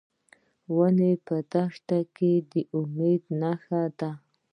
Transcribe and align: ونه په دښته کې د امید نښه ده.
ونه 0.75 1.09
په 1.25 1.35
دښته 1.51 1.99
کې 2.15 2.31
د 2.51 2.53
امید 2.79 3.23
نښه 3.41 3.83
ده. 3.99 4.11